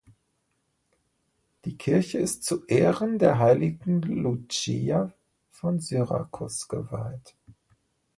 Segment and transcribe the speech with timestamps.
[1.63, 5.13] Die Kirche ist zu Ehren der heiligen Lucia
[5.51, 7.35] von Syrakus geweiht.